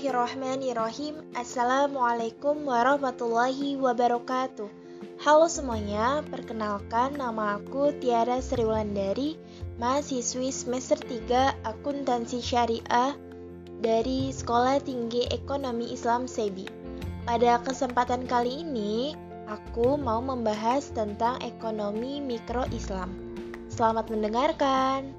Bismillahirrahmanirrahim. 0.00 1.20
Assalamualaikum 1.36 2.64
warahmatullahi 2.64 3.76
wabarakatuh. 3.76 4.72
Halo 5.20 5.44
semuanya, 5.44 6.24
perkenalkan 6.24 7.20
nama 7.20 7.60
aku 7.60 7.92
Tiara 8.00 8.40
Sriwulandari 8.40 9.36
Mahasiswi 9.76 10.56
semester 10.56 10.96
3 10.96 11.68
Akuntansi 11.68 12.40
Syariah 12.40 13.12
dari 13.84 14.32
Sekolah 14.32 14.80
Tinggi 14.80 15.28
Ekonomi 15.28 15.92
Islam 15.92 16.24
SEBI. 16.24 16.64
Pada 17.28 17.60
kesempatan 17.60 18.24
kali 18.24 18.64
ini, 18.64 19.12
aku 19.52 20.00
mau 20.00 20.24
membahas 20.24 20.96
tentang 20.96 21.36
ekonomi 21.44 22.24
mikro 22.24 22.64
Islam. 22.72 23.12
Selamat 23.68 24.08
mendengarkan 24.08 25.12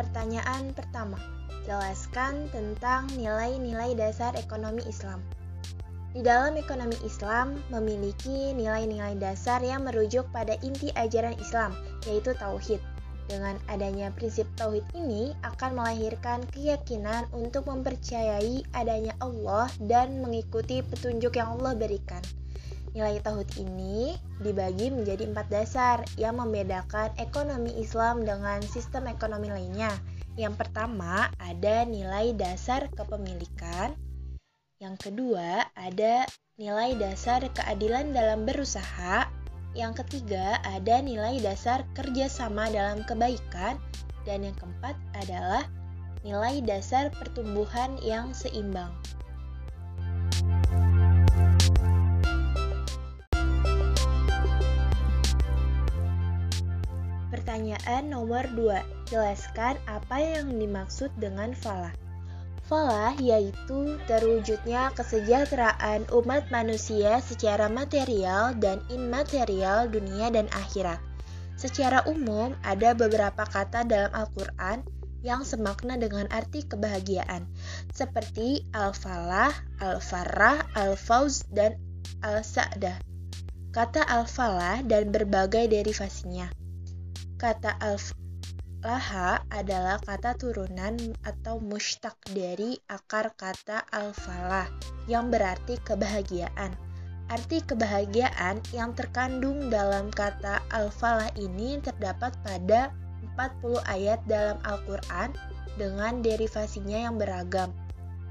Pertanyaan 0.00 0.72
pertama, 0.72 1.20
jelaskan 1.68 2.48
tentang 2.56 3.04
nilai-nilai 3.20 3.92
dasar 3.92 4.32
ekonomi 4.32 4.80
Islam. 4.88 5.20
Di 6.16 6.24
dalam 6.24 6.56
ekonomi 6.56 6.96
Islam 7.04 7.60
memiliki 7.68 8.56
nilai-nilai 8.56 9.20
dasar 9.20 9.60
yang 9.60 9.84
merujuk 9.84 10.24
pada 10.32 10.56
inti 10.64 10.88
ajaran 10.96 11.36
Islam, 11.36 11.76
yaitu 12.08 12.32
tauhid. 12.32 12.80
Dengan 13.28 13.60
adanya 13.68 14.08
prinsip 14.16 14.48
tauhid 14.56 14.88
ini 14.96 15.36
akan 15.44 15.76
melahirkan 15.76 16.48
keyakinan 16.48 17.28
untuk 17.36 17.68
mempercayai 17.68 18.64
adanya 18.72 19.12
Allah 19.20 19.68
dan 19.84 20.24
mengikuti 20.24 20.80
petunjuk 20.80 21.36
yang 21.36 21.60
Allah 21.60 21.76
berikan. 21.76 22.24
Nilai 22.90 23.22
tauhid 23.22 23.54
ini 23.62 24.18
dibagi 24.42 24.90
menjadi 24.90 25.30
empat 25.30 25.46
dasar 25.46 26.02
yang 26.18 26.42
membedakan 26.42 27.14
ekonomi 27.22 27.70
Islam 27.78 28.26
dengan 28.26 28.58
sistem 28.66 29.06
ekonomi 29.06 29.46
lainnya. 29.46 29.94
Yang 30.34 30.58
pertama 30.66 31.30
ada 31.38 31.86
nilai 31.86 32.34
dasar 32.34 32.90
kepemilikan. 32.90 33.94
Yang 34.82 34.96
kedua 35.06 35.70
ada 35.78 36.26
nilai 36.58 36.98
dasar 36.98 37.46
keadilan 37.54 38.10
dalam 38.10 38.42
berusaha. 38.42 39.30
Yang 39.70 40.02
ketiga 40.02 40.58
ada 40.66 40.98
nilai 40.98 41.38
dasar 41.38 41.86
kerjasama 41.94 42.74
dalam 42.74 43.06
kebaikan. 43.06 43.78
Dan 44.26 44.42
yang 44.42 44.56
keempat 44.58 44.98
adalah 45.14 45.62
nilai 46.26 46.58
dasar 46.66 47.14
pertumbuhan 47.14 47.94
yang 48.02 48.34
seimbang. 48.34 48.90
Pertanyaan 57.60 58.08
nomor 58.08 58.48
2. 58.56 59.12
Jelaskan 59.12 59.76
apa 59.84 60.16
yang 60.16 60.48
dimaksud 60.56 61.12
dengan 61.20 61.52
falah. 61.52 61.92
Falah 62.64 63.12
yaitu 63.20 64.00
terwujudnya 64.08 64.88
kesejahteraan 64.96 66.08
umat 66.08 66.48
manusia 66.48 67.20
secara 67.20 67.68
material 67.68 68.56
dan 68.56 68.80
immaterial 68.88 69.92
dunia 69.92 70.32
dan 70.32 70.48
akhirat. 70.56 71.04
Secara 71.60 72.00
umum, 72.08 72.56
ada 72.64 72.96
beberapa 72.96 73.44
kata 73.44 73.84
dalam 73.84 74.08
Al-Quran 74.16 74.80
yang 75.20 75.44
semakna 75.44 76.00
dengan 76.00 76.32
arti 76.32 76.64
kebahagiaan, 76.64 77.44
seperti 77.92 78.64
al-falah, 78.72 79.52
al-farah, 79.84 80.64
al-fauz, 80.80 81.44
dan 81.52 81.76
al-sa'dah. 82.24 82.96
Kata 83.68 84.00
al-falah 84.08 84.80
dan 84.80 85.12
berbagai 85.12 85.68
derivasinya. 85.68 86.59
Kata 87.40 87.72
al-laha 87.80 89.40
adalah 89.48 89.96
kata 90.04 90.36
turunan 90.36 91.00
atau 91.24 91.56
mushtaq 91.56 92.12
dari 92.36 92.76
akar 92.84 93.32
kata 93.32 93.88
al-falah 93.96 94.68
yang 95.08 95.32
berarti 95.32 95.80
kebahagiaan. 95.80 96.76
Arti 97.32 97.64
kebahagiaan 97.64 98.60
yang 98.76 98.92
terkandung 98.92 99.72
dalam 99.72 100.12
kata 100.12 100.60
al-falah 100.68 101.32
ini 101.40 101.80
terdapat 101.80 102.36
pada 102.44 102.92
40 103.32 103.88
ayat 103.88 104.20
dalam 104.28 104.60
Al-Quran 104.60 105.32
dengan 105.80 106.20
derivasinya 106.20 107.08
yang 107.08 107.16
beragam. 107.16 107.72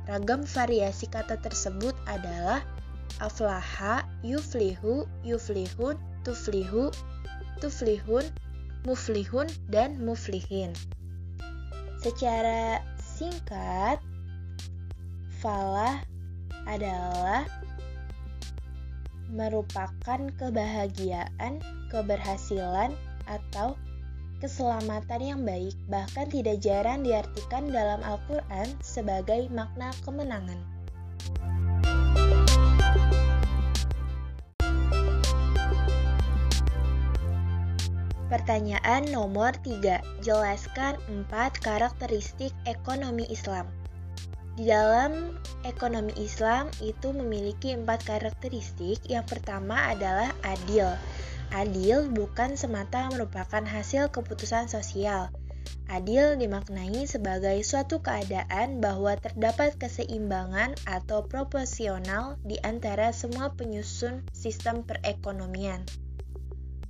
Ragam 0.06 0.45
variasi 0.45 1.09
kata 1.09 1.41
tersebut 1.41 1.97
adalah 2.06 2.62
aflaha, 3.17 4.06
yuflihu, 4.22 5.09
yuflihun, 5.25 5.97
tuflihu, 6.22 6.94
tuflihun, 7.57 8.29
muflihun, 8.88 9.47
dan 9.67 10.00
muflihin. 10.03 10.72
Secara 12.00 12.79
singkat, 13.00 14.00
falah 15.44 16.00
adalah 16.63 17.44
merupakan 19.29 20.19
kebahagiaan, 20.39 21.62
keberhasilan, 21.91 22.95
atau 23.29 23.78
keselamatan 24.41 25.22
yang 25.22 25.41
baik, 25.44 25.75
bahkan 25.91 26.25
tidak 26.31 26.63
jarang 26.63 27.03
diartikan 27.03 27.69
dalam 27.69 28.00
Al-Quran 28.01 28.72
sebagai 28.79 29.51
makna 29.51 29.91
kemenangan. 30.01 30.78
Pertanyaan 38.29 39.09
nomor 39.09 39.57
3. 39.66 40.06
Jelaskan 40.22 41.01
4 41.09 41.66
karakteristik 41.66 42.53
ekonomi 42.69 43.25
Islam. 43.25 43.66
Di 44.53 44.69
dalam 44.69 45.34
ekonomi 45.66 46.13
Islam 46.13 46.69
itu 46.78 47.09
memiliki 47.09 47.73
empat 47.73 48.06
karakteristik. 48.06 49.01
Yang 49.09 49.34
pertama 49.34 49.89
adalah 49.89 50.29
adil. 50.45 50.94
Adil 51.50 52.13
bukan 52.13 52.53
semata 52.53 53.09
merupakan 53.09 53.66
hasil 53.66 54.13
keputusan 54.13 54.69
sosial. 54.69 55.34
Adil 55.89 56.38
dimaknai 56.38 57.09
sebagai 57.09 57.57
suatu 57.66 58.06
keadaan 58.06 58.78
bahwa 58.78 59.18
terdapat 59.18 59.73
keseimbangan 59.81 60.78
atau 60.85 61.25
proporsional 61.25 62.38
di 62.45 62.62
antara 62.62 63.09
semua 63.09 63.57
penyusun 63.57 64.22
sistem 64.38 64.85
perekonomian 64.85 65.81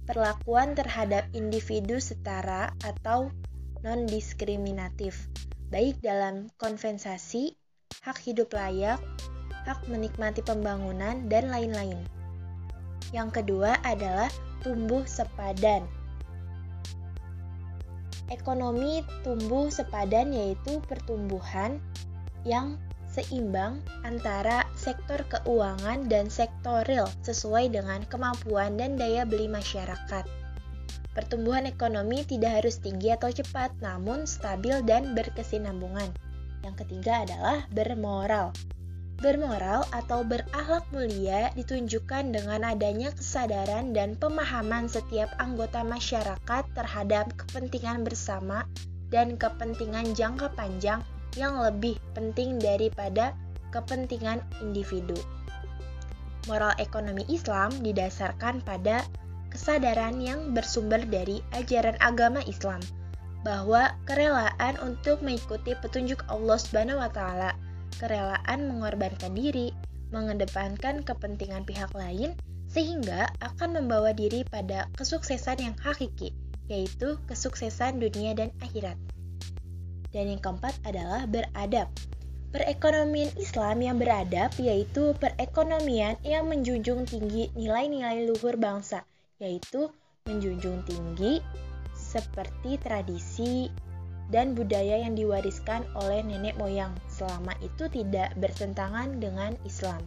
perlakuan 0.10 0.74
terhadap 0.74 1.30
individu 1.38 2.02
setara 2.02 2.74
atau 2.82 3.30
non-diskriminatif, 3.86 5.30
baik 5.70 6.02
dalam 6.02 6.50
kompensasi, 6.58 7.54
hak 8.02 8.18
hidup 8.18 8.50
layak, 8.58 8.98
hak 9.70 9.86
menikmati 9.86 10.42
pembangunan, 10.42 11.30
dan 11.30 11.54
lain-lain. 11.54 12.02
Yang 13.14 13.42
kedua 13.42 13.78
adalah 13.86 14.34
tumbuh 14.66 15.06
sepadan. 15.06 15.86
Ekonomi 18.34 19.06
tumbuh 19.22 19.70
sepadan 19.70 20.34
yaitu 20.34 20.82
pertumbuhan 20.90 21.78
yang 22.46 22.82
seimbang 23.20 23.84
antara 24.08 24.64
sektor 24.80 25.20
keuangan 25.28 26.08
dan 26.08 26.32
sektor 26.32 26.88
real 26.88 27.12
sesuai 27.28 27.68
dengan 27.68 28.08
kemampuan 28.08 28.80
dan 28.80 28.96
daya 28.96 29.28
beli 29.28 29.52
masyarakat. 29.52 30.24
Pertumbuhan 31.12 31.68
ekonomi 31.68 32.24
tidak 32.24 32.64
harus 32.64 32.80
tinggi 32.80 33.12
atau 33.12 33.28
cepat, 33.28 33.76
namun 33.84 34.24
stabil 34.24 34.80
dan 34.88 35.12
berkesinambungan. 35.12 36.08
Yang 36.64 36.88
ketiga 36.88 37.28
adalah 37.28 37.68
bermoral. 37.76 38.56
Bermoral 39.20 39.84
atau 39.92 40.24
berakhlak 40.24 40.88
mulia 40.96 41.52
ditunjukkan 41.60 42.32
dengan 42.32 42.64
adanya 42.64 43.12
kesadaran 43.12 43.92
dan 43.92 44.16
pemahaman 44.16 44.88
setiap 44.88 45.28
anggota 45.44 45.84
masyarakat 45.84 46.64
terhadap 46.72 47.36
kepentingan 47.36 48.08
bersama 48.08 48.64
dan 49.12 49.36
kepentingan 49.36 50.16
jangka 50.16 50.56
panjang 50.56 51.04
yang 51.38 51.60
lebih 51.60 52.00
penting 52.18 52.58
daripada 52.58 53.36
kepentingan 53.70 54.42
individu. 54.66 55.18
Moral 56.50 56.74
ekonomi 56.82 57.28
Islam 57.30 57.70
didasarkan 57.84 58.66
pada 58.66 59.06
kesadaran 59.54 60.18
yang 60.22 60.54
bersumber 60.54 61.02
dari 61.06 61.42
ajaran 61.54 61.98
agama 62.02 62.42
Islam 62.46 62.82
bahwa 63.42 63.96
kerelaan 64.04 64.76
untuk 64.84 65.24
mengikuti 65.24 65.74
petunjuk 65.78 66.26
Allah 66.28 66.58
Subhanahu 66.60 67.00
wa 67.00 67.12
taala, 67.12 67.56
kerelaan 67.98 68.68
mengorbankan 68.68 69.32
diri, 69.32 69.72
mengedepankan 70.12 71.06
kepentingan 71.06 71.64
pihak 71.64 71.92
lain 71.96 72.36
sehingga 72.70 73.32
akan 73.42 73.82
membawa 73.82 74.14
diri 74.14 74.46
pada 74.46 74.92
kesuksesan 74.94 75.58
yang 75.58 75.76
hakiki, 75.82 76.36
yaitu 76.70 77.18
kesuksesan 77.26 77.98
dunia 77.98 78.38
dan 78.38 78.54
akhirat. 78.62 78.98
Dan 80.10 80.34
yang 80.34 80.42
keempat 80.42 80.74
adalah 80.86 81.30
beradab. 81.30 81.90
Perekonomian 82.50 83.30
Islam 83.38 83.78
yang 83.86 84.02
beradab 84.02 84.50
yaitu 84.58 85.14
perekonomian 85.22 86.18
yang 86.26 86.50
menjunjung 86.50 87.06
tinggi 87.06 87.54
nilai-nilai 87.54 88.26
luhur 88.26 88.58
bangsa, 88.58 89.06
yaitu 89.38 89.94
menjunjung 90.26 90.82
tinggi 90.90 91.46
seperti 91.94 92.82
tradisi 92.82 93.70
dan 94.34 94.58
budaya 94.58 95.02
yang 95.02 95.14
diwariskan 95.14 95.86
oleh 95.98 96.26
nenek 96.26 96.58
moyang 96.58 96.94
selama 97.10 97.54
itu 97.62 97.86
tidak 97.90 98.34
bertentangan 98.38 99.22
dengan 99.22 99.54
Islam. 99.66 100.02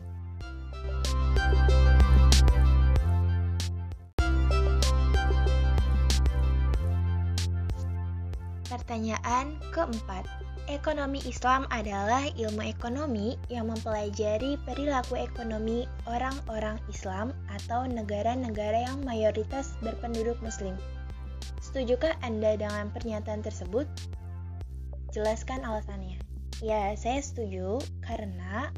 Pertanyaan 8.82 9.62
keempat, 9.70 10.26
ekonomi 10.66 11.22
Islam 11.22 11.70
adalah 11.70 12.26
ilmu 12.34 12.66
ekonomi 12.66 13.38
yang 13.46 13.70
mempelajari 13.70 14.58
perilaku 14.66 15.22
ekonomi 15.22 15.86
orang-orang 16.10 16.82
Islam 16.90 17.30
atau 17.46 17.86
negara-negara 17.86 18.90
yang 18.90 18.98
mayoritas 19.06 19.78
berpenduduk 19.86 20.34
Muslim. 20.42 20.74
Setujukah 21.62 22.18
Anda 22.26 22.58
dengan 22.58 22.90
pernyataan 22.90 23.46
tersebut? 23.46 23.86
Jelaskan 25.14 25.62
alasannya. 25.62 26.18
Ya, 26.58 26.90
saya 26.98 27.22
setuju 27.22 27.78
karena 28.02 28.74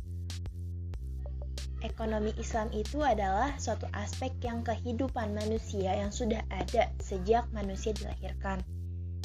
ekonomi 1.81 2.37
Islam 2.37 2.69
itu 2.77 3.01
adalah 3.01 3.57
suatu 3.57 3.89
aspek 3.97 4.37
yang 4.45 4.61
kehidupan 4.69 5.33
manusia 5.33 5.97
yang 5.97 6.13
sudah 6.13 6.45
ada 6.53 6.93
sejak 7.01 7.49
manusia 7.57 7.97
dilahirkan 7.97 8.61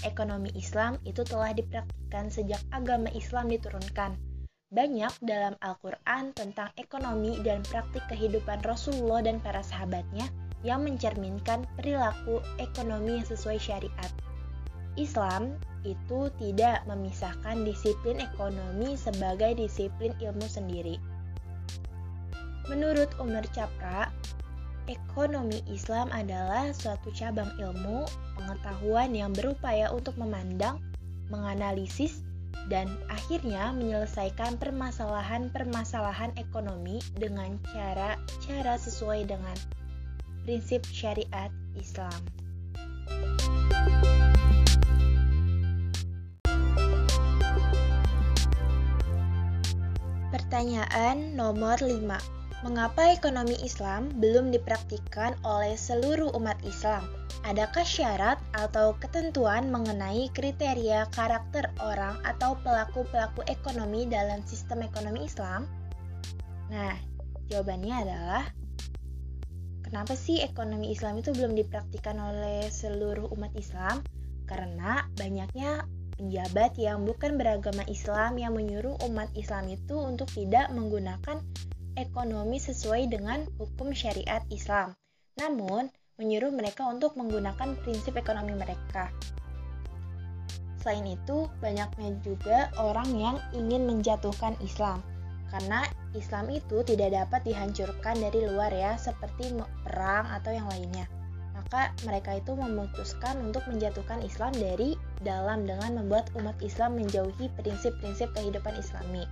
ekonomi 0.08 0.54
Islam 0.56 1.00
itu 1.04 1.22
telah 1.26 1.52
dipraktikkan 1.56 2.32
sejak 2.32 2.62
agama 2.72 3.12
Islam 3.16 3.52
diturunkan. 3.52 4.16
Banyak 4.70 5.14
dalam 5.26 5.58
Al-Quran 5.66 6.32
tentang 6.38 6.70
ekonomi 6.78 7.42
dan 7.42 7.66
praktik 7.66 8.06
kehidupan 8.06 8.62
Rasulullah 8.62 9.26
dan 9.26 9.42
para 9.42 9.66
sahabatnya 9.66 10.30
yang 10.62 10.86
mencerminkan 10.86 11.66
perilaku 11.80 12.44
ekonomi 12.62 13.18
yang 13.18 13.28
sesuai 13.28 13.58
syariat. 13.58 14.12
Islam 15.00 15.56
itu 15.88 16.28
tidak 16.38 16.84
memisahkan 16.86 17.64
disiplin 17.64 18.20
ekonomi 18.20 19.00
sebagai 19.00 19.56
disiplin 19.56 20.12
ilmu 20.20 20.44
sendiri. 20.44 21.00
Menurut 22.68 23.10
Umar 23.18 23.48
Capra, 23.56 24.12
Ekonomi 24.90 25.62
Islam 25.70 26.10
adalah 26.10 26.74
suatu 26.74 27.14
cabang 27.14 27.54
ilmu 27.62 28.10
pengetahuan 28.42 29.14
yang 29.14 29.30
berupaya 29.38 29.94
untuk 29.94 30.18
memandang, 30.18 30.82
menganalisis, 31.30 32.26
dan 32.74 32.90
akhirnya 33.06 33.70
menyelesaikan 33.70 34.58
permasalahan-permasalahan 34.58 36.34
ekonomi 36.42 36.98
dengan 37.14 37.62
cara-cara 37.70 38.82
sesuai 38.82 39.30
dengan 39.30 39.54
prinsip 40.42 40.82
syariat 40.90 41.54
Islam. 41.78 42.18
Pertanyaan 50.34 51.38
nomor 51.38 51.78
5 51.78 52.39
Mengapa 52.60 53.16
ekonomi 53.16 53.56
Islam 53.64 54.12
belum 54.20 54.52
dipraktikkan 54.52 55.32
oleh 55.48 55.80
seluruh 55.80 56.36
umat 56.36 56.60
Islam? 56.68 57.08
Adakah 57.48 57.88
syarat 57.88 58.36
atau 58.52 59.00
ketentuan 59.00 59.72
mengenai 59.72 60.28
kriteria 60.36 61.08
karakter 61.16 61.72
orang 61.80 62.20
atau 62.28 62.60
pelaku-pelaku 62.60 63.48
ekonomi 63.48 64.12
dalam 64.12 64.44
sistem 64.44 64.84
ekonomi 64.84 65.24
Islam? 65.24 65.64
Nah, 66.68 67.00
jawabannya 67.48 67.96
adalah 67.96 68.44
kenapa 69.80 70.20
sih 70.20 70.44
ekonomi 70.44 70.92
Islam 70.92 71.24
itu 71.24 71.32
belum 71.32 71.56
dipraktikkan 71.56 72.20
oleh 72.20 72.68
seluruh 72.68 73.32
umat 73.40 73.56
Islam? 73.56 74.04
Karena 74.44 75.08
banyaknya 75.16 75.88
penjabat 76.20 76.76
yang 76.76 77.08
bukan 77.08 77.40
beragama 77.40 77.88
Islam 77.88 78.36
yang 78.36 78.52
menyuruh 78.52 79.00
umat 79.08 79.32
Islam 79.40 79.72
itu 79.72 79.96
untuk 79.96 80.28
tidak 80.36 80.68
menggunakan 80.76 81.40
ekonomi 82.00 82.58
sesuai 82.58 83.12
dengan 83.12 83.44
hukum 83.60 83.92
syariat 83.92 84.42
Islam, 84.48 84.96
namun 85.36 85.92
menyuruh 86.16 86.52
mereka 86.52 86.88
untuk 86.88 87.20
menggunakan 87.20 87.76
prinsip 87.84 88.16
ekonomi 88.16 88.56
mereka. 88.56 89.12
Selain 90.80 91.04
itu, 91.12 91.52
banyaknya 91.60 92.16
juga 92.24 92.72
orang 92.80 93.12
yang 93.20 93.36
ingin 93.52 93.84
menjatuhkan 93.84 94.56
Islam, 94.64 95.04
karena 95.52 95.84
Islam 96.16 96.48
itu 96.48 96.82
tidak 96.88 97.12
dapat 97.12 97.44
dihancurkan 97.44 98.16
dari 98.16 98.48
luar 98.48 98.72
ya, 98.72 98.96
seperti 98.96 99.52
perang 99.84 100.28
atau 100.32 100.56
yang 100.56 100.68
lainnya. 100.72 101.04
Maka 101.52 101.92
mereka 102.08 102.40
itu 102.40 102.56
memutuskan 102.56 103.44
untuk 103.44 103.62
menjatuhkan 103.68 104.24
Islam 104.24 104.56
dari 104.56 104.96
dalam 105.22 105.68
dengan 105.68 106.02
membuat 106.02 106.32
umat 106.40 106.56
Islam 106.64 106.96
menjauhi 106.96 107.52
prinsip-prinsip 107.60 108.32
kehidupan 108.34 108.74
Islami. 108.80 109.28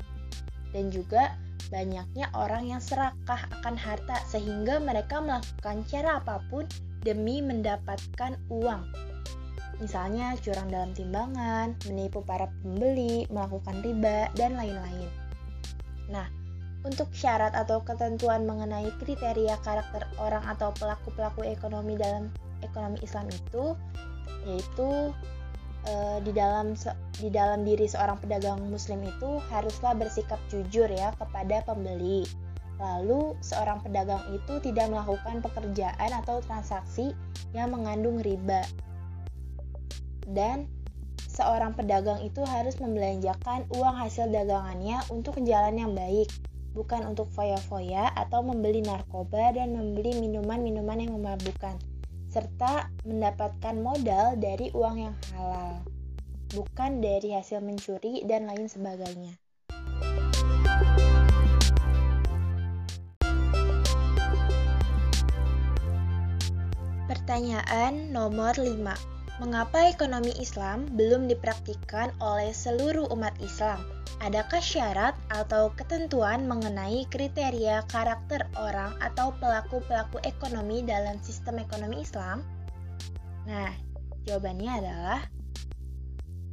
Dan 0.76 0.92
juga 0.92 1.34
banyaknya 1.68 2.32
orang 2.36 2.68
yang 2.68 2.82
serakah 2.82 3.48
akan 3.60 3.76
harta 3.76 4.18
sehingga 4.28 4.80
mereka 4.80 5.20
melakukan 5.20 5.84
cara 5.88 6.20
apa 6.24 6.42
pun 6.48 6.64
demi 7.04 7.40
mendapatkan 7.44 8.40
uang. 8.52 8.84
Misalnya 9.78 10.34
curang 10.42 10.74
dalam 10.74 10.92
timbangan, 10.98 11.78
menipu 11.86 12.26
para 12.26 12.50
pembeli, 12.66 13.30
melakukan 13.30 13.78
riba, 13.86 14.26
dan 14.34 14.58
lain-lain. 14.58 15.10
Nah, 16.10 16.26
untuk 16.82 17.12
syarat 17.14 17.54
atau 17.54 17.84
ketentuan 17.86 18.50
mengenai 18.50 18.90
kriteria 18.98 19.60
karakter 19.62 20.08
orang 20.18 20.42
atau 20.50 20.74
pelaku-pelaku 20.74 21.46
ekonomi 21.46 21.94
dalam 22.00 22.34
ekonomi 22.66 22.98
Islam 23.06 23.30
itu 23.30 23.78
yaitu 24.48 25.12
uh, 25.90 26.20
di 26.22 26.32
dalam 26.36 26.76
di 27.18 27.30
dalam 27.32 27.64
diri 27.64 27.88
seorang 27.88 28.20
pedagang 28.20 28.60
muslim 28.68 29.02
itu 29.04 29.40
haruslah 29.50 29.96
bersikap 29.96 30.40
jujur 30.52 30.88
ya 30.92 31.16
kepada 31.16 31.64
pembeli. 31.66 32.28
Lalu 32.78 33.34
seorang 33.42 33.82
pedagang 33.82 34.22
itu 34.38 34.62
tidak 34.62 34.94
melakukan 34.94 35.42
pekerjaan 35.42 36.12
atau 36.14 36.44
transaksi 36.46 37.18
yang 37.58 37.74
mengandung 37.74 38.22
riba. 38.22 38.62
Dan 40.30 40.70
seorang 41.26 41.74
pedagang 41.74 42.22
itu 42.22 42.46
harus 42.46 42.78
membelanjakan 42.78 43.66
uang 43.74 43.96
hasil 43.98 44.30
dagangannya 44.30 45.02
untuk 45.10 45.42
jalan 45.42 45.74
yang 45.74 45.92
baik, 45.98 46.30
bukan 46.78 47.02
untuk 47.10 47.34
foya-foya 47.34 48.14
atau 48.14 48.46
membeli 48.46 48.86
narkoba 48.86 49.58
dan 49.58 49.74
membeli 49.74 50.14
minuman-minuman 50.22 51.02
yang 51.02 51.18
memabukkan 51.18 51.82
serta 52.38 52.94
mendapatkan 53.02 53.82
modal 53.82 54.38
dari 54.38 54.70
uang 54.70 55.10
yang 55.10 55.16
halal, 55.34 55.82
bukan 56.54 57.02
dari 57.02 57.34
hasil 57.34 57.66
mencuri 57.66 58.22
dan 58.30 58.46
lain 58.46 58.70
sebagainya. 58.70 59.42
Pertanyaan 67.10 68.14
nomor 68.14 68.54
5 68.54 69.42
Mengapa 69.42 69.90
ekonomi 69.90 70.38
Islam 70.38 70.94
belum 70.94 71.26
dipraktikkan 71.26 72.14
oleh 72.22 72.54
seluruh 72.54 73.10
umat 73.18 73.34
Islam? 73.42 73.97
Adakah 74.18 74.58
syarat 74.58 75.14
atau 75.30 75.70
ketentuan 75.78 76.50
mengenai 76.50 77.06
kriteria 77.14 77.86
karakter 77.86 78.50
orang 78.58 78.98
atau 78.98 79.30
pelaku-pelaku 79.38 80.18
ekonomi 80.26 80.82
dalam 80.82 81.22
sistem 81.22 81.62
ekonomi 81.62 82.02
Islam? 82.02 82.42
Nah, 83.46 83.70
jawabannya 84.26 84.72
adalah 84.74 85.22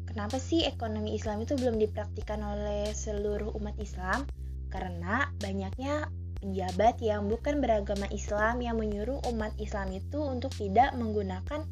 kenapa 0.05 0.37
sih 0.37 0.69
ekonomi 0.69 1.17
Islam 1.17 1.41
itu 1.41 1.57
belum 1.57 1.81
dipraktikkan 1.81 2.45
oleh 2.45 2.93
seluruh 2.93 3.57
umat 3.57 3.81
Islam? 3.81 4.29
Karena 4.69 5.33
banyaknya 5.41 6.13
penjabat 6.45 7.01
yang 7.01 7.33
bukan 7.33 7.65
beragama 7.65 8.05
Islam 8.13 8.61
yang 8.61 8.77
menyuruh 8.77 9.25
umat 9.33 9.57
Islam 9.57 9.89
itu 9.97 10.21
untuk 10.21 10.53
tidak 10.53 10.93
menggunakan 10.93 11.65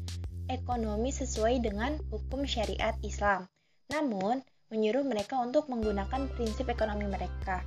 ekonomi 0.49 1.13
sesuai 1.13 1.61
dengan 1.61 2.01
hukum 2.09 2.49
syariat 2.49 2.97
Islam, 3.05 3.45
namun 3.93 4.41
menyuruh 4.73 5.05
mereka 5.05 5.37
untuk 5.37 5.69
menggunakan 5.69 6.25
prinsip 6.33 6.65
ekonomi 6.65 7.05
mereka. 7.05 7.61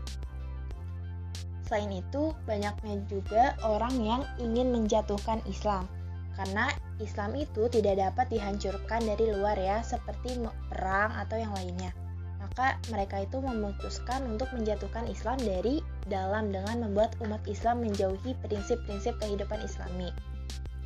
Selain 1.70 1.90
itu, 1.94 2.34
banyaknya 2.46 2.98
juga 3.06 3.54
orang 3.62 3.94
yang 4.02 4.22
ingin 4.42 4.74
menjatuhkan 4.74 5.38
Islam, 5.46 5.86
karena 6.34 6.70
Islam 6.98 7.38
itu 7.38 7.70
tidak 7.70 8.02
dapat 8.02 8.26
dihancurkan 8.34 9.02
dari 9.06 9.30
luar 9.30 9.54
ya, 9.54 9.82
seperti 9.86 10.42
perang 10.70 11.14
atau 11.14 11.38
yang 11.38 11.54
lainnya. 11.54 11.94
Maka 12.38 12.78
mereka 12.94 13.26
itu 13.26 13.42
memutuskan 13.42 14.22
untuk 14.30 14.46
menjatuhkan 14.54 15.10
Islam 15.10 15.38
dari 15.42 15.82
dalam 16.06 16.54
dengan 16.54 16.86
membuat 16.86 17.18
umat 17.22 17.42
Islam 17.50 17.82
menjauhi 17.82 18.38
prinsip-prinsip 18.46 19.18
kehidupan 19.18 19.58
Islami. 19.66 20.14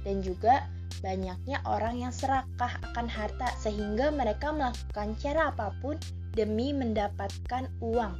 Dan 0.00 0.24
juga 0.24 0.64
banyaknya 0.98 1.62
orang 1.62 2.02
yang 2.02 2.10
serakah 2.10 2.74
akan 2.90 3.06
harta 3.06 3.48
sehingga 3.56 4.10
mereka 4.10 4.50
melakukan 4.50 5.14
cara 5.22 5.54
apa 5.54 5.70
pun 5.78 5.94
demi 6.34 6.74
mendapatkan 6.74 7.70
uang. 7.78 8.14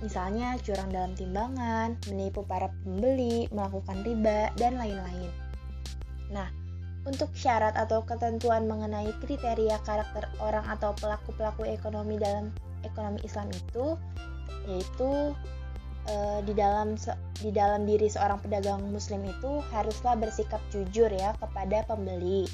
Misalnya 0.00 0.56
curang 0.64 0.88
dalam 0.88 1.12
timbangan, 1.12 1.96
menipu 2.08 2.40
para 2.48 2.72
pembeli, 2.84 3.48
melakukan 3.52 4.00
riba, 4.00 4.48
dan 4.56 4.80
lain-lain. 4.80 5.28
Nah, 6.32 6.48
Untuk 7.08 7.32
syarat 7.32 7.72
atau 7.80 8.04
ketentuan 8.04 8.68
mengenai 8.68 9.08
kriteria 9.24 9.80
karakter 9.88 10.28
orang 10.36 10.68
atau 10.68 10.92
pelaku-pelaku 11.00 11.64
ekonomi 11.64 12.20
dalam 12.20 12.52
ekonomi 12.84 13.24
Islam 13.24 13.48
itu 13.56 13.96
yaitu 14.68 15.32
e, 16.08 16.44
di 16.46 16.54
dalam 16.56 16.96
di 17.40 17.50
dalam 17.52 17.84
diri 17.84 18.08
seorang 18.08 18.40
pedagang 18.40 18.80
muslim 18.88 19.24
itu 19.26 19.60
haruslah 19.74 20.16
bersikap 20.16 20.60
jujur 20.72 21.10
ya 21.12 21.34
kepada 21.36 21.84
pembeli. 21.88 22.48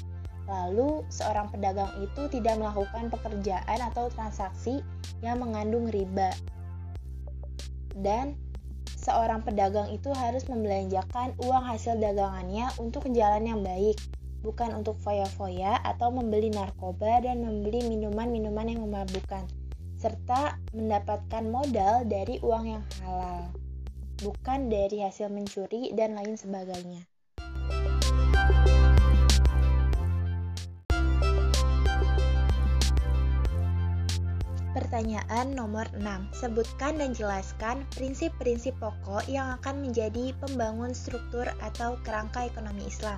Lalu 0.47 1.03
seorang 1.11 1.51
pedagang 1.51 1.91
itu 1.99 2.31
tidak 2.31 2.55
melakukan 2.55 3.11
pekerjaan 3.11 3.79
atau 3.91 4.07
transaksi 4.11 4.79
yang 5.19 5.43
mengandung 5.43 5.91
riba. 5.91 6.31
Dan 7.91 8.39
seorang 8.95 9.43
pedagang 9.43 9.91
itu 9.91 10.07
harus 10.15 10.47
membelanjakan 10.47 11.35
uang 11.43 11.63
hasil 11.67 11.99
dagangannya 11.99 12.71
untuk 12.79 13.07
jalan 13.11 13.43
yang 13.43 13.59
baik, 13.59 13.99
bukan 14.39 14.71
untuk 14.71 14.95
foya-foya 15.03 15.83
atau 15.83 16.15
membeli 16.15 16.47
narkoba 16.47 17.19
dan 17.19 17.43
membeli 17.43 17.83
minuman-minuman 17.83 18.71
yang 18.71 18.81
memabukkan 18.87 19.43
serta 19.97 20.61
mendapatkan 20.77 21.41
modal 21.49 22.05
dari 22.05 22.37
uang 22.45 22.65
yang 22.69 22.85
halal, 23.01 23.49
bukan 24.21 24.69
dari 24.69 25.01
hasil 25.01 25.33
mencuri 25.33 25.89
dan 25.97 26.13
lain 26.13 26.37
sebagainya. 26.37 27.09
Pertanyaan 34.77 35.57
nomor 35.57 35.89
6. 35.97 36.05
Sebutkan 36.37 37.01
dan 37.01 37.17
jelaskan 37.17 37.81
prinsip-prinsip 37.97 38.77
pokok 38.77 39.25
yang 39.25 39.57
akan 39.57 39.81
menjadi 39.81 40.37
pembangun 40.37 40.93
struktur 40.93 41.49
atau 41.65 41.97
kerangka 42.05 42.45
ekonomi 42.45 42.85
Islam. 42.85 43.17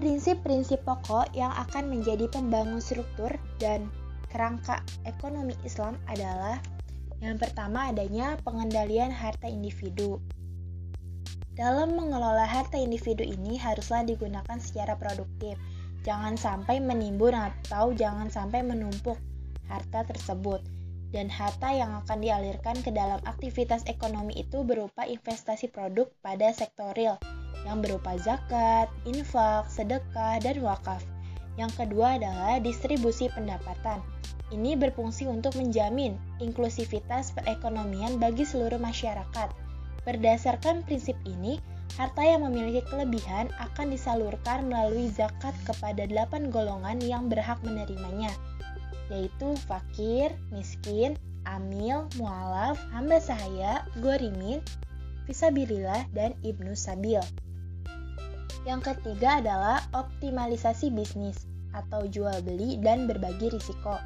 Prinsip-prinsip 0.00 0.80
pokok 0.88 1.28
yang 1.36 1.52
akan 1.52 1.92
menjadi 1.92 2.24
pembangun 2.32 2.80
struktur 2.80 3.36
dan 3.60 3.92
kerangka 4.34 4.82
ekonomi 5.06 5.54
Islam 5.62 5.94
adalah 6.10 6.58
yang 7.22 7.38
pertama 7.38 7.94
adanya 7.94 8.34
pengendalian 8.42 9.14
harta 9.14 9.46
individu. 9.46 10.18
Dalam 11.54 11.94
mengelola 11.94 12.42
harta 12.42 12.74
individu 12.74 13.22
ini 13.22 13.54
haruslah 13.54 14.02
digunakan 14.02 14.58
secara 14.58 14.98
produktif. 14.98 15.54
Jangan 16.02 16.34
sampai 16.34 16.82
menimbun 16.82 17.30
atau 17.30 17.94
jangan 17.94 18.26
sampai 18.26 18.66
menumpuk 18.66 19.14
harta 19.70 20.02
tersebut. 20.02 20.58
Dan 21.14 21.30
harta 21.30 21.70
yang 21.70 22.02
akan 22.02 22.18
dialirkan 22.18 22.74
ke 22.82 22.90
dalam 22.90 23.22
aktivitas 23.22 23.86
ekonomi 23.86 24.34
itu 24.34 24.66
berupa 24.66 25.06
investasi 25.06 25.70
produk 25.70 26.10
pada 26.26 26.50
sektor 26.50 26.90
real 26.98 27.22
yang 27.62 27.78
berupa 27.78 28.18
zakat, 28.18 28.90
infak, 29.06 29.70
sedekah, 29.70 30.42
dan 30.42 30.58
wakaf. 30.58 31.00
Yang 31.54 31.86
kedua 31.86 32.18
adalah 32.18 32.58
distribusi 32.58 33.30
pendapatan. 33.30 34.13
Ini 34.52 34.78
berfungsi 34.78 35.26
untuk 35.26 35.58
menjamin 35.58 36.14
inklusivitas 36.38 37.34
perekonomian 37.34 38.22
bagi 38.22 38.46
seluruh 38.46 38.78
masyarakat. 38.78 39.48
Berdasarkan 40.04 40.84
prinsip 40.84 41.16
ini, 41.26 41.58
harta 41.96 42.22
yang 42.22 42.44
memiliki 42.44 42.84
kelebihan 42.86 43.48
akan 43.56 43.90
disalurkan 43.90 44.68
melalui 44.68 45.08
zakat 45.10 45.56
kepada 45.64 46.04
delapan 46.04 46.52
golongan 46.52 47.00
yang 47.00 47.26
berhak 47.26 47.56
menerimanya, 47.64 48.30
yaitu 49.08 49.56
fakir, 49.64 50.34
miskin, 50.52 51.16
amil, 51.48 52.06
mualaf, 52.20 52.76
hamba 52.92 53.16
sahaya, 53.20 53.84
gorimin, 54.04 54.60
visabilillah, 55.24 56.04
dan 56.12 56.36
ibnu 56.44 56.76
sabil. 56.76 57.20
Yang 58.64 58.92
ketiga 58.92 59.44
adalah 59.44 59.84
optimalisasi 59.92 60.88
bisnis 60.92 61.44
atau 61.76 62.08
jual 62.08 62.40
beli 62.46 62.80
dan 62.80 63.04
berbagi 63.04 63.52
risiko. 63.52 64.00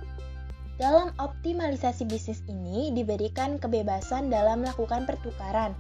Dalam 0.79 1.11
optimalisasi 1.19 2.07
bisnis 2.07 2.39
ini 2.47 2.95
diberikan 2.95 3.59
kebebasan 3.59 4.31
dalam 4.31 4.63
melakukan 4.63 5.11
pertukaran, 5.11 5.75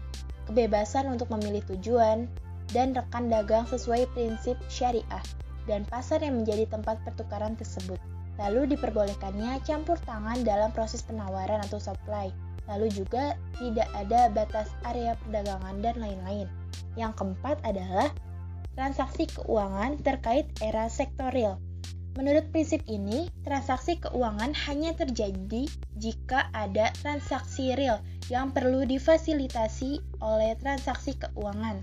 kebebasan 0.50 1.07
untuk 1.07 1.31
memilih 1.31 1.62
tujuan, 1.71 2.26
dan 2.75 2.93
rekan 2.93 3.31
dagang 3.31 3.62
sesuai 3.71 4.11
prinsip 4.12 4.59
syariah 4.67 5.23
dan 5.71 5.87
pasar 5.87 6.19
yang 6.19 6.43
menjadi 6.43 6.67
tempat 6.67 6.99
pertukaran 7.07 7.55
tersebut. 7.55 7.97
Lalu 8.43 8.75
diperbolehkannya 8.75 9.62
campur 9.62 9.95
tangan 10.02 10.43
dalam 10.43 10.75
proses 10.75 11.07
penawaran 11.07 11.62
atau 11.62 11.78
supply. 11.78 12.35
Lalu 12.67 12.90
juga 12.90 13.38
tidak 13.57 13.88
ada 13.95 14.28
batas 14.35 14.69
area 14.83 15.14
perdagangan 15.23 15.78
dan 15.78 15.95
lain-lain. 15.97 16.50
Yang 16.99 17.23
keempat 17.23 17.62
adalah 17.64 18.11
transaksi 18.75 19.31
keuangan 19.31 20.02
terkait 20.02 20.50
era 20.59 20.90
sektorial. 20.90 21.62
Menurut 22.18 22.50
prinsip 22.50 22.82
ini, 22.90 23.30
transaksi 23.46 23.94
keuangan 24.02 24.50
hanya 24.66 24.90
terjadi 24.90 25.70
jika 25.94 26.50
ada 26.50 26.90
transaksi 26.98 27.78
real 27.78 28.02
yang 28.26 28.50
perlu 28.50 28.82
difasilitasi 28.82 30.02
oleh 30.18 30.58
transaksi 30.58 31.14
keuangan. 31.14 31.78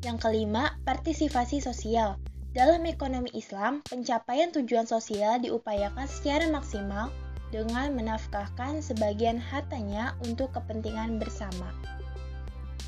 Yang 0.00 0.18
kelima, 0.24 0.72
partisipasi 0.88 1.60
sosial. 1.60 2.16
Dalam 2.56 2.80
ekonomi 2.88 3.28
Islam, 3.36 3.84
pencapaian 3.84 4.48
tujuan 4.56 4.88
sosial 4.88 5.36
diupayakan 5.36 6.08
secara 6.08 6.48
maksimal 6.48 7.12
dengan 7.52 7.92
menafkahkan 7.92 8.80
sebagian 8.80 9.36
hartanya 9.36 10.16
untuk 10.24 10.48
kepentingan 10.56 11.20
bersama. 11.20 11.76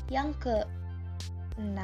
Yang 0.09 0.33
ke-6, 0.41 1.77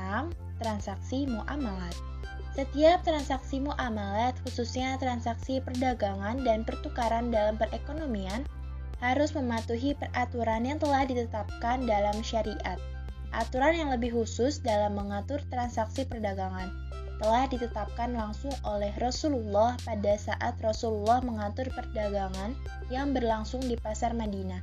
transaksi 0.57 1.29
muamalat. 1.29 2.16
Setiap 2.57 3.05
transaksi 3.05 3.61
muamalat, 3.61 4.33
khususnya 4.41 4.97
transaksi 4.97 5.61
perdagangan 5.61 6.41
dan 6.41 6.65
pertukaran 6.65 7.29
dalam 7.29 7.53
perekonomian, 7.53 8.49
harus 8.97 9.29
mematuhi 9.37 9.93
peraturan 9.93 10.65
yang 10.65 10.81
telah 10.81 11.05
ditetapkan 11.05 11.85
dalam 11.85 12.17
syariat. 12.25 12.81
Aturan 13.29 13.77
yang 13.77 13.93
lebih 13.93 14.09
khusus 14.17 14.57
dalam 14.57 14.97
mengatur 14.97 15.37
transaksi 15.53 16.01
perdagangan 16.09 16.73
telah 17.21 17.45
ditetapkan 17.45 18.13
langsung 18.13 18.53
oleh 18.65 18.89
Rasulullah 18.97 19.77
pada 19.85 20.17
saat 20.17 20.57
Rasulullah 20.57 21.21
mengatur 21.21 21.69
perdagangan 21.69 22.57
yang 22.89 23.13
berlangsung 23.13 23.61
di 23.61 23.77
pasar 23.77 24.17
Madinah, 24.17 24.61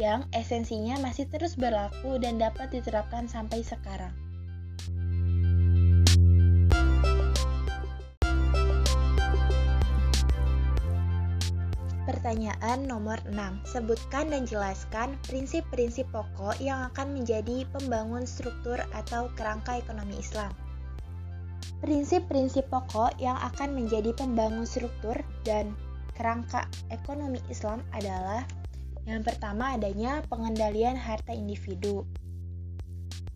yang 0.00 0.24
esensinya 0.32 0.96
masih 1.04 1.28
terus 1.28 1.52
berlaku 1.56 2.16
dan 2.16 2.40
dapat 2.40 2.72
diterapkan 2.72 3.28
sampai 3.28 3.60
sekarang. 3.60 4.25
Pertanyaan 12.26 12.90
nomor 12.90 13.22
6. 13.30 13.38
Sebutkan 13.70 14.34
dan 14.34 14.50
jelaskan 14.50 15.14
prinsip-prinsip 15.30 16.10
pokok 16.10 16.58
yang 16.58 16.90
akan 16.90 17.14
menjadi 17.14 17.62
pembangun 17.70 18.26
struktur 18.26 18.82
atau 18.90 19.30
kerangka 19.38 19.78
ekonomi 19.78 20.18
Islam. 20.18 20.50
Prinsip-prinsip 21.78 22.66
pokok 22.66 23.14
yang 23.22 23.38
akan 23.38 23.78
menjadi 23.78 24.10
pembangun 24.18 24.66
struktur 24.66 25.14
dan 25.46 25.70
kerangka 26.18 26.66
ekonomi 26.90 27.38
Islam 27.46 27.86
adalah 27.94 28.42
yang 29.06 29.22
pertama 29.22 29.78
adanya 29.78 30.18
pengendalian 30.26 30.98
harta 30.98 31.30
individu. 31.30 32.02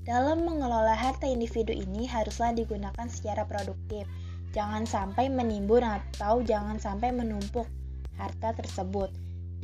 Dalam 0.03 0.43
mengelola 0.43 0.99
harta 0.99 1.31
individu 1.31 1.71
ini 1.71 2.11
haruslah 2.11 2.51
digunakan 2.59 3.07
secara 3.07 3.47
produktif. 3.47 4.03
Jangan 4.51 4.83
sampai 4.83 5.31
menimbun 5.31 5.87
atau 5.87 6.43
jangan 6.43 6.83
sampai 6.83 7.15
menumpuk 7.15 7.71
harta 8.21 8.53
tersebut 8.53 9.09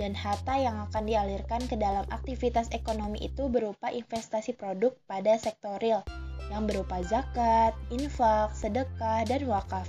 dan 0.00 0.12
harta 0.12 0.56
yang 0.56 0.76
akan 0.88 1.04
dialirkan 1.08 1.64
ke 1.68 1.76
dalam 1.76 2.04
aktivitas 2.12 2.68
ekonomi 2.72 3.20
itu 3.24 3.48
berupa 3.48 3.88
investasi 3.92 4.56
produk 4.56 4.92
pada 5.08 5.36
sektor 5.36 5.76
real 5.80 6.04
yang 6.52 6.68
berupa 6.68 7.02
zakat, 7.02 7.74
infak, 7.90 8.54
sedekah, 8.54 9.26
dan 9.26 9.44
wakaf. 9.50 9.88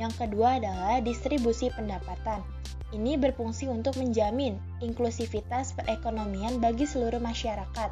Yang 0.00 0.26
kedua 0.26 0.58
adalah 0.58 0.98
distribusi 0.98 1.70
pendapatan. 1.70 2.42
Ini 2.92 3.16
berfungsi 3.16 3.70
untuk 3.72 3.96
menjamin 3.96 4.58
inklusivitas 4.84 5.72
perekonomian 5.78 6.60
bagi 6.60 6.84
seluruh 6.84 7.22
masyarakat. 7.22 7.90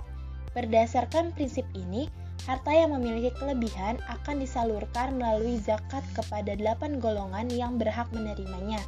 Berdasarkan 0.52 1.32
prinsip 1.32 1.64
ini, 1.78 2.10
harta 2.44 2.74
yang 2.74 2.92
memiliki 2.96 3.30
kelebihan 3.38 3.96
akan 4.10 4.42
disalurkan 4.42 5.16
melalui 5.16 5.56
zakat 5.62 6.02
kepada 6.12 6.58
delapan 6.58 6.98
golongan 6.98 7.46
yang 7.48 7.78
berhak 7.78 8.10
menerimanya, 8.10 8.82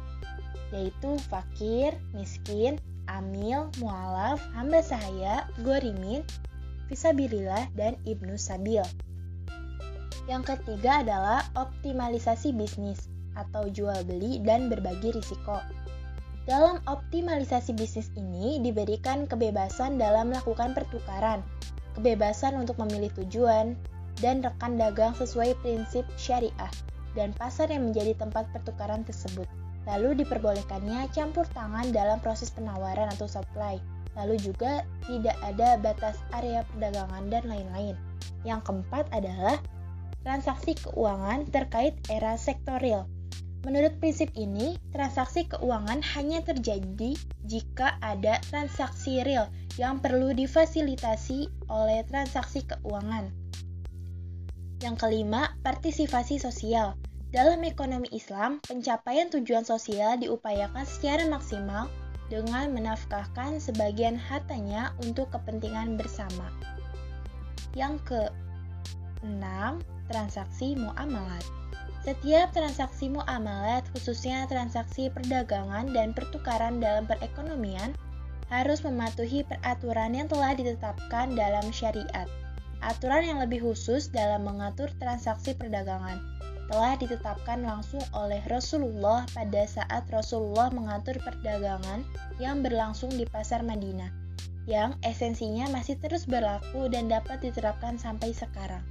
yaitu 0.73 1.15
fakir, 1.29 1.93
miskin, 2.17 2.81
amil, 3.05 3.69
mualaf, 3.77 4.41
hamba 4.57 4.81
sahaya, 4.81 5.45
gorimin, 5.61 6.25
visabilillah, 6.89 7.69
dan 7.77 7.93
ibnu 8.09 8.33
sabil. 8.35 8.81
Yang 10.25 10.55
ketiga 10.55 11.05
adalah 11.05 11.45
optimalisasi 11.53 12.55
bisnis 12.57 13.11
atau 13.37 13.69
jual 13.69 14.01
beli 14.07 14.41
dan 14.41 14.67
berbagi 14.71 15.13
risiko. 15.13 15.61
Dalam 16.43 16.83
optimalisasi 16.89 17.71
bisnis 17.75 18.11
ini 18.19 18.59
diberikan 18.59 19.29
kebebasan 19.29 19.95
dalam 19.95 20.31
melakukan 20.31 20.75
pertukaran, 20.75 21.39
kebebasan 21.95 22.59
untuk 22.59 22.75
memilih 22.83 23.13
tujuan, 23.23 23.79
dan 24.19 24.43
rekan 24.43 24.75
dagang 24.75 25.15
sesuai 25.15 25.55
prinsip 25.63 26.05
syariah 26.19 26.71
dan 27.17 27.33
pasar 27.33 27.69
yang 27.71 27.89
menjadi 27.89 28.17
tempat 28.17 28.49
pertukaran 28.51 29.01
tersebut. 29.07 29.47
Lalu 29.83 30.23
diperbolehkannya 30.23 31.11
campur 31.11 31.43
tangan 31.51 31.91
dalam 31.91 32.19
proses 32.23 32.51
penawaran 32.51 33.11
atau 33.11 33.27
supply. 33.27 33.79
Lalu 34.15 34.39
juga 34.39 34.85
tidak 35.09 35.35
ada 35.41 35.75
batas 35.81 36.21
area 36.31 36.63
perdagangan 36.71 37.27
dan 37.27 37.43
lain-lain. 37.49 37.95
Yang 38.47 38.61
keempat 38.69 39.09
adalah 39.11 39.59
transaksi 40.23 40.77
keuangan 40.79 41.49
terkait 41.51 41.99
era 42.07 42.39
sektorial. 42.39 43.09
Menurut 43.63 43.95
prinsip 44.03 44.27
ini, 44.35 44.75
transaksi 44.91 45.47
keuangan 45.47 46.03
hanya 46.19 46.43
terjadi 46.43 47.15
jika 47.47 47.95
ada 48.03 48.43
transaksi 48.51 49.23
real 49.23 49.47
yang 49.79 50.03
perlu 50.03 50.35
difasilitasi 50.35 51.47
oleh 51.71 52.03
transaksi 52.03 52.67
keuangan. 52.67 53.31
Yang 54.83 54.95
kelima, 54.99 55.55
partisipasi 55.63 56.43
sosial. 56.43 56.99
Dalam 57.33 57.65
ekonomi 57.65 58.05
Islam, 58.13 58.61
pencapaian 58.61 59.25
tujuan 59.33 59.65
sosial 59.65 60.21
diupayakan 60.21 60.85
secara 60.85 61.25
maksimal 61.25 61.89
dengan 62.29 62.69
menafkahkan 62.69 63.57
sebagian 63.57 64.13
hartanya 64.13 64.93
untuk 65.01 65.33
kepentingan 65.33 65.97
bersama. 65.97 66.53
Yang 67.73 68.05
ke-6, 68.05 69.81
transaksi 70.13 70.77
muamalat. 70.77 71.41
Setiap 72.05 72.53
transaksi 72.53 73.09
muamalat, 73.09 73.81
khususnya 73.97 74.45
transaksi 74.45 75.09
perdagangan 75.09 75.89
dan 75.89 76.13
pertukaran 76.13 76.77
dalam 76.77 77.09
perekonomian, 77.09 77.97
harus 78.53 78.85
mematuhi 78.85 79.41
peraturan 79.49 80.13
yang 80.13 80.29
telah 80.29 80.53
ditetapkan 80.53 81.33
dalam 81.33 81.65
syariat. 81.73 82.29
Aturan 82.85 83.25
yang 83.25 83.41
lebih 83.41 83.65
khusus 83.65 84.13
dalam 84.13 84.45
mengatur 84.45 84.93
transaksi 85.01 85.57
perdagangan 85.57 86.21
telah 86.73 86.97
ditetapkan 86.97 87.61
langsung 87.61 88.01
oleh 88.17 88.41
Rasulullah 88.49 89.29
pada 89.29 89.61
saat 89.69 90.09
Rasulullah 90.09 90.73
mengatur 90.73 91.13
perdagangan 91.21 92.01
yang 92.41 92.65
berlangsung 92.65 93.13
di 93.13 93.29
pasar 93.29 93.61
Madinah, 93.61 94.09
yang 94.65 94.97
esensinya 95.05 95.69
masih 95.69 96.01
terus 96.01 96.25
berlaku 96.25 96.89
dan 96.89 97.13
dapat 97.13 97.45
diterapkan 97.45 98.01
sampai 98.01 98.33
sekarang. 98.33 98.81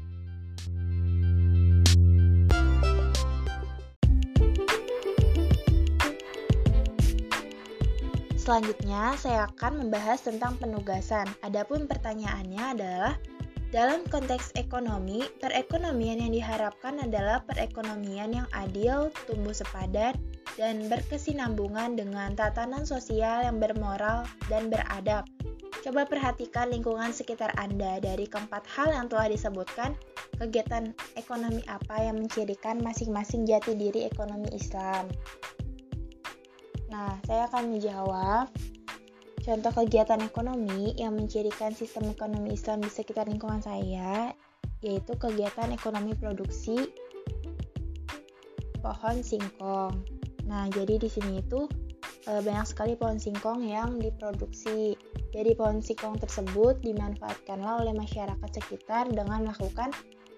Selanjutnya, 8.38 9.18
saya 9.18 9.50
akan 9.50 9.86
membahas 9.86 10.22
tentang 10.22 10.54
penugasan. 10.62 11.26
Adapun 11.42 11.90
pertanyaannya 11.90 12.62
adalah, 12.78 13.18
dalam 13.72 14.04
konteks 14.12 14.52
ekonomi, 14.60 15.24
perekonomian 15.40 16.20
yang 16.20 16.36
diharapkan 16.36 17.00
adalah 17.00 17.40
perekonomian 17.48 18.44
yang 18.44 18.48
adil, 18.52 19.08
tumbuh 19.24 19.56
sepadan, 19.56 20.12
dan 20.60 20.92
berkesinambungan 20.92 21.96
dengan 21.96 22.36
tatanan 22.36 22.84
sosial 22.84 23.48
yang 23.48 23.56
bermoral 23.56 24.28
dan 24.52 24.68
beradab. 24.68 25.24
Coba 25.80 26.04
perhatikan 26.04 26.68
lingkungan 26.68 27.16
sekitar 27.16 27.50
Anda 27.56 27.96
dari 27.98 28.28
keempat 28.28 28.68
hal 28.68 28.92
yang 28.92 29.08
telah 29.08 29.32
disebutkan, 29.32 29.96
kegiatan 30.36 30.92
ekonomi 31.16 31.64
apa 31.64 31.96
yang 31.96 32.20
mencirikan 32.20 32.78
masing-masing 32.84 33.48
jati 33.48 33.72
diri 33.72 34.04
ekonomi 34.04 34.52
Islam. 34.52 35.08
Nah, 36.92 37.16
saya 37.24 37.48
akan 37.48 37.72
menjawab 37.72 38.52
contoh 39.42 39.72
kegiatan 39.74 40.22
ekonomi 40.22 40.94
yang 40.94 41.18
mencirikan 41.18 41.74
sistem 41.74 42.14
ekonomi 42.14 42.54
Islam 42.54 42.80
di 42.80 42.90
sekitar 42.90 43.26
lingkungan 43.26 43.62
saya, 43.62 44.30
yaitu 44.82 45.12
kegiatan 45.18 45.74
ekonomi 45.74 46.14
produksi 46.14 46.90
pohon 48.82 49.22
singkong. 49.22 49.94
Nah, 50.46 50.66
jadi 50.74 50.98
di 50.98 51.06
sini 51.06 51.38
itu 51.38 51.70
e, 52.26 52.42
banyak 52.42 52.66
sekali 52.66 52.98
pohon 52.98 53.18
singkong 53.18 53.62
yang 53.62 54.02
diproduksi. 54.02 54.98
Jadi 55.32 55.54
pohon 55.54 55.78
singkong 55.78 56.18
tersebut 56.18 56.82
dimanfaatkanlah 56.82 57.86
oleh 57.86 57.94
masyarakat 57.94 58.50
sekitar 58.50 59.08
dengan 59.08 59.46
melakukan 59.46 59.94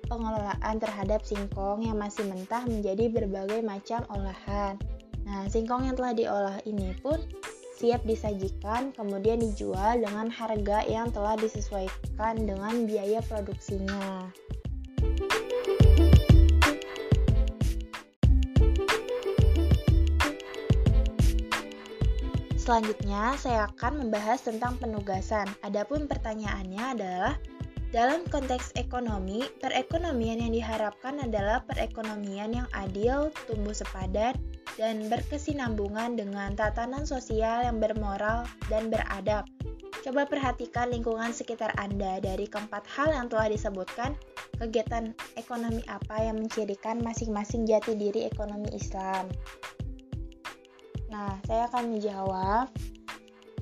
pengelolaan 0.07 0.77
terhadap 0.77 1.25
singkong 1.25 1.81
yang 1.81 1.97
masih 1.97 2.29
mentah 2.29 2.63
menjadi 2.69 3.09
berbagai 3.09 3.65
macam 3.65 4.05
olahan. 4.13 4.77
Nah, 5.25 5.49
singkong 5.49 5.89
yang 5.89 5.97
telah 5.97 6.13
diolah 6.13 6.59
ini 6.69 6.93
pun 7.01 7.17
siap 7.75 8.07
disajikan, 8.07 8.95
kemudian 8.95 9.43
dijual 9.43 9.99
dengan 9.99 10.31
harga 10.31 10.87
yang 10.87 11.11
telah 11.11 11.35
disesuaikan 11.35 12.47
dengan 12.47 12.87
biaya 12.87 13.19
produksinya. 13.27 14.31
Selanjutnya, 22.65 23.37
saya 23.37 23.69
akan 23.69 24.09
membahas 24.09 24.41
tentang 24.41 24.81
penugasan. 24.81 25.45
Adapun 25.61 26.09
pertanyaannya 26.09 26.97
adalah, 26.97 27.37
dalam 27.93 28.25
konteks 28.33 28.73
ekonomi, 28.81 29.45
perekonomian 29.61 30.41
yang 30.41 30.55
diharapkan 30.57 31.21
adalah 31.21 31.61
perekonomian 31.69 32.57
yang 32.57 32.69
adil, 32.73 33.29
tumbuh 33.45 33.77
sepadan, 33.77 34.33
dan 34.75 35.07
berkesinambungan 35.07 36.19
dengan 36.19 36.59
tatanan 36.59 37.07
sosial 37.07 37.63
yang 37.63 37.79
bermoral 37.79 38.47
dan 38.67 38.91
beradab. 38.91 39.47
Coba 40.05 40.29
perhatikan 40.29 40.93
lingkungan 40.93 41.33
sekitar 41.33 41.73
Anda 41.81 42.21
dari 42.21 42.45
keempat 42.45 42.85
hal 42.93 43.15
yang 43.17 43.33
telah 43.33 43.49
disebutkan, 43.49 44.13
kegiatan 44.61 45.17
ekonomi 45.41 45.81
apa 45.89 46.21
yang 46.21 46.37
mencirikan 46.37 47.01
masing-masing 47.01 47.65
jati 47.65 47.97
diri 47.97 48.29
ekonomi 48.29 48.69
Islam. 48.77 49.33
Nah, 51.09 51.41
saya 51.49 51.73
akan 51.73 51.97
menjawab 51.97 52.69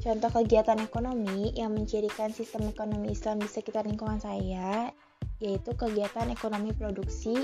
contoh 0.03 0.31
kegiatan 0.43 0.83
ekonomi 0.83 1.55
yang 1.55 1.79
mencirikan 1.79 2.35
sistem 2.35 2.67
ekonomi 2.67 3.15
Islam 3.15 3.39
di 3.39 3.47
sekitar 3.47 3.87
lingkungan 3.87 4.19
saya, 4.19 4.91
yaitu 5.39 5.71
kegiatan 5.79 6.27
ekonomi 6.33 6.75
produksi 6.75 7.39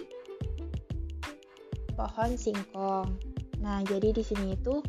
pohon 1.95 2.35
singkong. 2.35 3.38
Nah, 3.59 3.83
jadi 3.87 4.15
di 4.15 4.23
sini 4.23 4.55
itu 4.55 4.81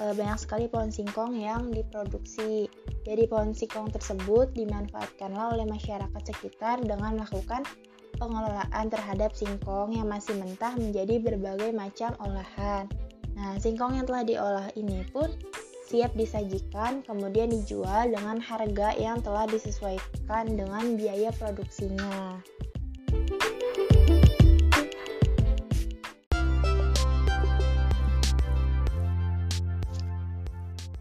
e, 0.00 0.04
banyak 0.12 0.38
sekali 0.40 0.66
pohon 0.66 0.88
singkong 0.88 1.36
yang 1.36 1.72
diproduksi. 1.72 2.68
Jadi 3.06 3.22
pohon 3.30 3.52
singkong 3.52 3.92
tersebut 3.92 4.50
dimanfaatkanlah 4.56 5.54
oleh 5.54 5.66
masyarakat 5.68 6.22
sekitar 6.26 6.82
dengan 6.82 7.20
melakukan 7.20 7.62
pengelolaan 8.16 8.88
terhadap 8.88 9.36
singkong 9.36 9.92
yang 9.92 10.08
masih 10.08 10.34
mentah 10.40 10.72
menjadi 10.74 11.20
berbagai 11.20 11.70
macam 11.76 12.16
olahan. 12.24 12.88
Nah, 13.36 13.60
singkong 13.60 14.00
yang 14.00 14.08
telah 14.08 14.24
diolah 14.24 14.68
ini 14.74 15.04
pun 15.12 15.28
siap 15.86 16.16
disajikan, 16.18 17.04
kemudian 17.06 17.52
dijual 17.52 18.10
dengan 18.10 18.42
harga 18.42 18.96
yang 18.98 19.22
telah 19.22 19.46
disesuaikan 19.46 20.56
dengan 20.56 20.98
biaya 20.98 21.30
produksinya. 21.36 22.42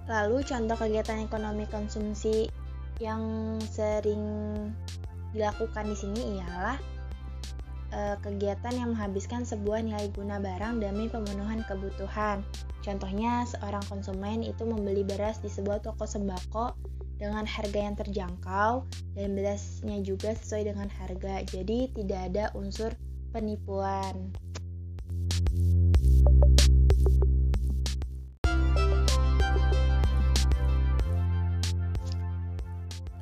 Lalu 0.05 0.45
contoh 0.45 0.77
kegiatan 0.77 1.25
ekonomi 1.25 1.65
konsumsi 1.69 2.45
yang 3.01 3.57
sering 3.65 4.21
dilakukan 5.35 5.91
di 5.91 5.97
sini 5.97 6.21
ialah 6.39 6.77
e, 7.91 7.99
kegiatan 8.23 8.71
yang 8.71 8.95
menghabiskan 8.95 9.43
sebuah 9.43 9.83
nilai 9.83 10.07
guna 10.15 10.39
barang 10.39 10.79
demi 10.79 11.11
pemenuhan 11.11 11.65
kebutuhan. 11.67 12.45
Contohnya, 12.85 13.43
seorang 13.49 13.81
konsumen 13.89 14.45
itu 14.45 14.61
membeli 14.61 15.01
beras 15.01 15.41
di 15.41 15.49
sebuah 15.49 15.81
toko 15.81 16.05
sembako 16.05 16.77
dengan 17.17 17.47
harga 17.47 17.79
yang 17.79 17.95
terjangkau 17.97 18.85
dan 19.17 19.29
berasnya 19.33 19.97
juga 20.05 20.37
sesuai 20.37 20.69
dengan 20.69 20.87
harga. 21.01 21.41
Jadi 21.49 21.91
tidak 21.97 22.21
ada 22.31 22.45
unsur 22.53 22.93
penipuan. 23.33 24.35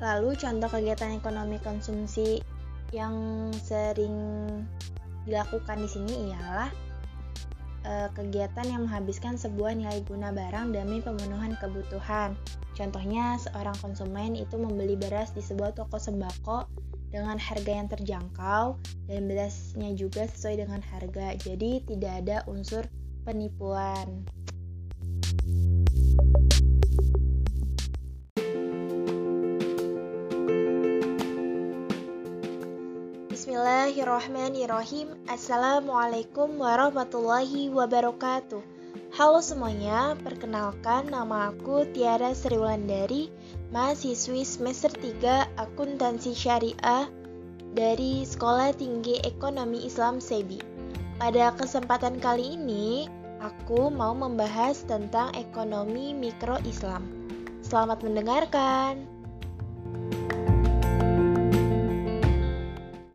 Lalu 0.04 0.36
contoh 0.36 0.68
kegiatan 0.68 1.16
ekonomi 1.16 1.56
konsumsi 1.64 2.44
yang 2.92 3.48
sering 3.56 4.12
dilakukan 5.24 5.80
di 5.80 5.88
sini 5.88 6.12
ialah 6.28 6.68
e, 7.88 7.92
kegiatan 8.12 8.68
yang 8.68 8.84
menghabiskan 8.84 9.40
sebuah 9.40 9.72
nilai 9.72 10.04
guna 10.04 10.28
barang 10.28 10.76
demi 10.76 11.00
pemenuhan 11.00 11.56
kebutuhan. 11.56 12.36
Contohnya, 12.76 13.40
seorang 13.40 13.74
konsumen 13.80 14.36
itu 14.36 14.60
membeli 14.60 15.00
beras 15.00 15.32
di 15.32 15.40
sebuah 15.40 15.72
toko 15.72 15.96
sembako 15.96 16.68
dengan 17.08 17.40
harga 17.40 17.72
yang 17.72 17.88
terjangkau 17.88 18.76
dan 19.08 19.22
berasnya 19.24 19.94
juga 19.96 20.28
sesuai 20.28 20.66
dengan 20.68 20.84
harga. 20.84 21.38
Jadi 21.40 21.80
tidak 21.88 22.12
ada 22.26 22.36
unsur 22.44 22.84
penipuan. 23.24 24.26
Bismillahirrahmanirrahim. 34.04 35.16
Assalamualaikum 35.32 36.60
warahmatullahi 36.60 37.72
wabarakatuh. 37.72 38.60
Halo 39.16 39.40
semuanya, 39.40 40.12
perkenalkan 40.20 41.08
nama 41.08 41.48
aku 41.48 41.88
Tiara 41.88 42.36
Sriwulandari, 42.36 43.32
mahasiswi 43.72 44.44
semester 44.44 44.92
3 44.92 45.56
Akuntansi 45.56 46.36
Syariah 46.36 47.08
dari 47.72 48.28
Sekolah 48.28 48.76
Tinggi 48.76 49.24
Ekonomi 49.24 49.88
Islam 49.88 50.20
SEBI. 50.20 50.60
Pada 51.16 51.56
kesempatan 51.56 52.20
kali 52.20 52.60
ini, 52.60 53.08
aku 53.40 53.88
mau 53.88 54.12
membahas 54.12 54.84
tentang 54.84 55.32
ekonomi 55.32 56.12
mikro 56.12 56.60
Islam. 56.68 57.08
Selamat 57.64 58.04
mendengarkan. 58.04 59.13